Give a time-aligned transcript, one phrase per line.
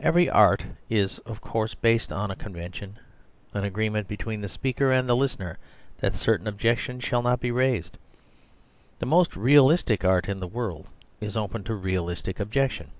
[0.00, 2.98] Every art is, of course, based upon a convention,
[3.52, 5.58] an agreement between the speaker and the listener
[5.98, 7.96] that certain objections shall not be raised.
[8.98, 10.88] The most realistic art in the world
[11.20, 12.90] is open to realistic objection.